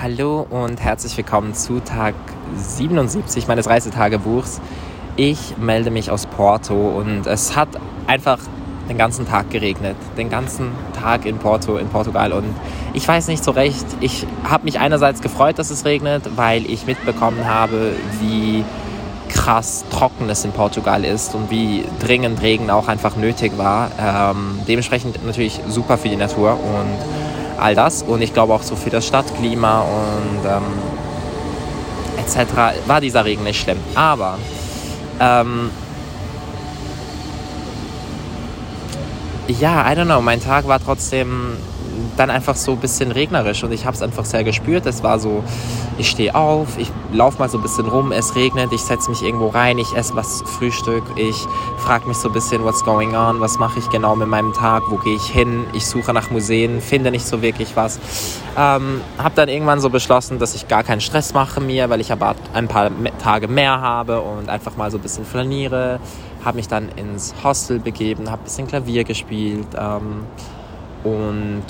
[0.00, 2.14] Hallo und herzlich willkommen zu Tag
[2.54, 4.60] 77 meines Reisetagebuchs.
[5.16, 7.68] Ich melde mich aus Porto und es hat
[8.06, 8.38] einfach
[8.88, 9.96] den ganzen Tag geregnet.
[10.16, 12.32] Den ganzen Tag in Porto, in Portugal.
[12.32, 12.54] Und
[12.92, 13.86] ich weiß nicht so recht.
[13.98, 17.90] Ich habe mich einerseits gefreut, dass es regnet, weil ich mitbekommen habe,
[18.20, 18.64] wie
[19.28, 23.90] krass trocken es in Portugal ist und wie dringend Regen auch einfach nötig war.
[24.00, 27.27] Ähm, dementsprechend natürlich super für die Natur und
[27.58, 28.02] all das.
[28.02, 30.62] Und ich glaube auch so für das Stadtklima und ähm,
[32.18, 32.86] etc.
[32.86, 33.78] war dieser Regen nicht schlimm.
[33.94, 34.38] Aber
[35.20, 35.70] ähm,
[39.48, 41.56] ja, I don't know, mein Tag war trotzdem
[42.18, 44.86] dann einfach so ein bisschen regnerisch und ich habe es einfach sehr gespürt.
[44.86, 45.44] Es war so,
[45.98, 49.22] ich stehe auf, ich laufe mal so ein bisschen rum, es regnet, ich setze mich
[49.22, 51.36] irgendwo rein, ich esse was Frühstück, ich
[51.78, 54.82] frage mich so ein bisschen, what's going on, was mache ich genau mit meinem Tag,
[54.88, 57.98] wo gehe ich hin, ich suche nach Museen, finde nicht so wirklich was.
[58.56, 62.10] Ähm, habe dann irgendwann so beschlossen, dass ich gar keinen Stress mache mir, weil ich
[62.10, 62.90] aber ein paar
[63.22, 66.00] Tage mehr habe und einfach mal so ein bisschen flaniere.
[66.44, 70.24] Habe mich dann ins Hostel begeben, habe ein bisschen Klavier gespielt ähm,
[71.04, 71.64] und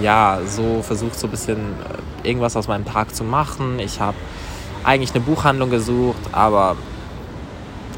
[0.00, 3.78] ja, so versucht so ein bisschen äh, irgendwas aus meinem Tag zu machen.
[3.78, 4.16] Ich habe
[4.84, 6.76] eigentlich eine Buchhandlung gesucht, aber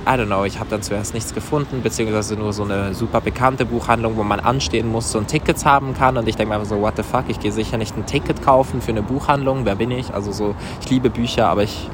[0.06, 3.64] I don't know, ich habe dann zuerst nichts gefunden, beziehungsweise nur so eine super bekannte
[3.64, 6.18] Buchhandlung, wo man anstehen muss und Tickets haben kann.
[6.18, 8.42] Und ich denke mir einfach so, what the fuck, ich gehe sicher nicht ein Ticket
[8.42, 9.64] kaufen für eine Buchhandlung.
[9.64, 10.12] Wer bin ich?
[10.12, 11.88] Also so, ich liebe Bücher, aber ich,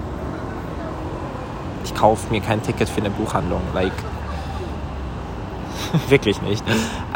[1.84, 3.62] ich kaufe mir kein Ticket für eine Buchhandlung.
[3.74, 3.92] Like,
[6.08, 6.64] wirklich nicht.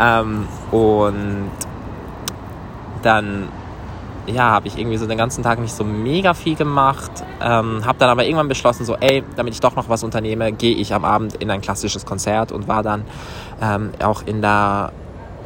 [0.00, 1.50] Ähm, und
[3.04, 3.48] dann
[4.26, 7.10] ja, habe ich irgendwie so den ganzen Tag nicht so mega viel gemacht.
[7.42, 10.74] Ähm, habe dann aber irgendwann beschlossen, so, ey, damit ich doch noch was unternehme, gehe
[10.74, 13.04] ich am Abend in ein klassisches Konzert und war dann
[13.60, 14.92] ähm, auch in der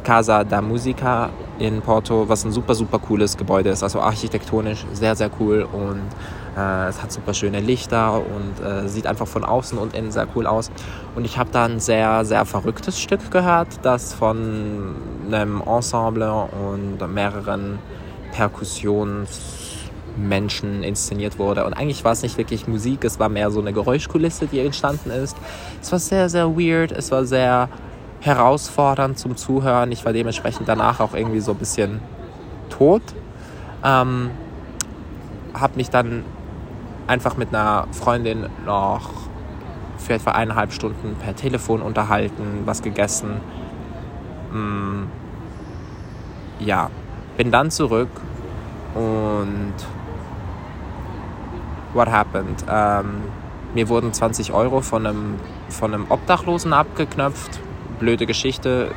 [0.03, 3.83] Casa da Musica in Porto, was ein super, super cooles Gebäude ist.
[3.83, 6.01] Also architektonisch sehr, sehr cool und
[6.59, 10.27] äh, es hat super schöne Lichter und äh, sieht einfach von außen und innen sehr
[10.35, 10.69] cool aus.
[11.15, 14.95] Und ich habe da ein sehr, sehr verrücktes Stück gehört, das von
[15.27, 17.79] einem Ensemble und mehreren
[18.33, 21.65] Perkussionsmenschen inszeniert wurde.
[21.65, 25.11] Und eigentlich war es nicht wirklich Musik, es war mehr so eine Geräuschkulisse, die entstanden
[25.11, 25.37] ist.
[25.81, 27.69] Es war sehr, sehr weird, es war sehr
[28.21, 29.93] herausfordernd zum Zuhören.
[29.93, 32.01] Ich war dementsprechend danach auch irgendwie so ein bisschen
[32.69, 33.01] tot.
[33.83, 34.31] Ähm,
[35.53, 36.25] habe mich dann
[37.09, 39.09] einfach mit einer Freundin noch
[39.97, 43.41] für etwa eineinhalb Stunden per Telefon unterhalten, was gegessen.
[44.53, 45.05] Mm,
[46.59, 46.89] ja,
[47.35, 48.09] bin dann zurück
[48.93, 49.73] und
[51.93, 52.63] what happened?
[52.69, 53.23] Ähm,
[53.73, 55.35] mir wurden 20 Euro von einem,
[55.69, 57.59] von einem Obdachlosen abgeknöpft.
[57.99, 58.91] Blöde Geschichte.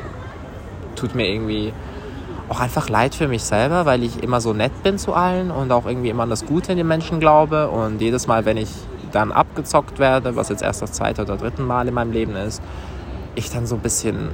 [0.96, 1.72] Tut mir irgendwie
[2.52, 5.72] auch einfach leid für mich selber, weil ich immer so nett bin zu allen und
[5.72, 7.70] auch irgendwie immer an das Gute in den Menschen glaube.
[7.70, 8.68] Und jedes Mal, wenn ich
[9.10, 12.62] dann abgezockt werde, was jetzt erst das zweite oder dritte Mal in meinem Leben ist,
[13.36, 14.28] ich dann so ein bisschen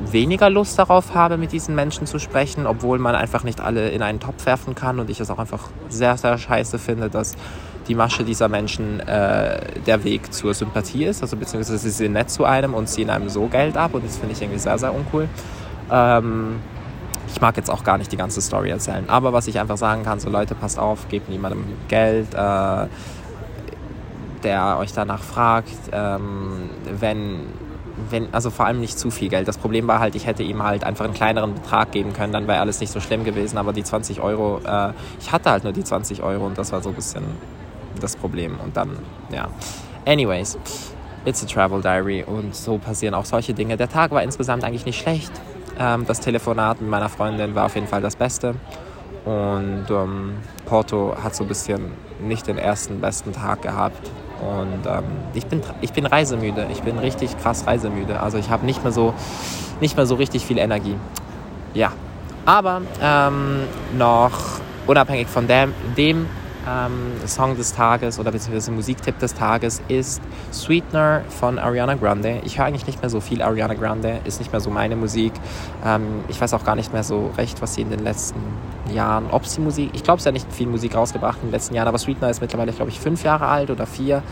[0.00, 4.02] weniger Lust darauf habe, mit diesen Menschen zu sprechen, obwohl man einfach nicht alle in
[4.02, 7.34] einen Topf werfen kann und ich es auch einfach sehr, sehr scheiße finde, dass
[7.88, 12.30] die Masche dieser Menschen äh, der Weg zur Sympathie ist, also beziehungsweise sie sind nett
[12.30, 14.94] zu einem und ziehen einem so Geld ab und das finde ich irgendwie sehr, sehr
[14.94, 15.28] uncool.
[15.90, 16.60] Ähm,
[17.30, 20.02] ich mag jetzt auch gar nicht die ganze Story erzählen, aber was ich einfach sagen
[20.02, 22.86] kann, so Leute, passt auf, gebt niemandem Geld, äh,
[24.42, 27.40] der euch danach fragt, ähm, wenn,
[28.10, 29.48] wenn, also vor allem nicht zu viel Geld.
[29.48, 32.46] Das Problem war halt, ich hätte ihm halt einfach einen kleineren Betrag geben können, dann
[32.46, 35.72] wäre alles nicht so schlimm gewesen, aber die 20 Euro, äh, ich hatte halt nur
[35.72, 37.24] die 20 Euro und das war so ein bisschen
[38.00, 38.98] das Problem und dann,
[39.32, 39.48] ja.
[40.06, 40.56] Anyways,
[41.24, 43.76] it's a travel diary und so passieren auch solche Dinge.
[43.76, 45.32] Der Tag war insgesamt eigentlich nicht schlecht.
[45.78, 48.54] Ähm, das Telefonat mit meiner Freundin war auf jeden Fall das Beste.
[49.24, 50.34] Und ähm,
[50.66, 54.10] Porto hat so ein bisschen nicht den ersten besten Tag gehabt.
[54.40, 56.66] Und ähm, ich, bin, ich bin reisemüde.
[56.70, 58.20] Ich bin richtig krass reisemüde.
[58.20, 59.14] Also ich habe nicht, mehr so,
[59.80, 60.96] nicht mehr so richtig viel Energie.
[61.74, 61.92] Ja.
[62.46, 63.64] Aber ähm,
[63.98, 64.32] noch
[64.86, 66.26] unabhängig von dem, dem
[66.68, 70.20] ähm, Song des Tages oder beziehungsweise Musiktipp des Tages ist
[70.52, 72.40] Sweetener von Ariana Grande.
[72.44, 75.32] Ich höre eigentlich nicht mehr so viel Ariana Grande, ist nicht mehr so meine Musik.
[75.84, 78.40] Ähm, ich weiß auch gar nicht mehr so recht, was sie in den letzten
[78.92, 81.74] Jahren, ob sie Musik, ich glaube, sie hat nicht viel Musik rausgebracht in den letzten
[81.74, 84.22] Jahren, aber Sweetener ist mittlerweile, glaube ich, fünf Jahre alt oder vier.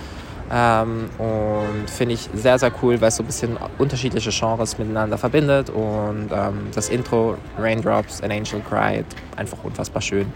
[0.51, 5.19] Ähm, und finde ich sehr, sehr cool, weil es so ein bisschen unterschiedliche Genres miteinander
[5.19, 5.71] verbindet.
[5.71, 9.07] Und ähm, das Intro, Raindrops, An Angel Cried,
[9.37, 10.33] einfach unfassbar schön.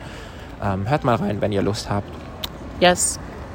[0.62, 2.08] Ähm, hört mal rein, wenn ihr Lust habt.
[2.80, 3.18] Yes.